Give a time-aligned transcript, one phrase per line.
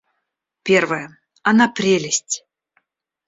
[0.65, 1.05] Первое—
[1.49, 2.35] она прелесть!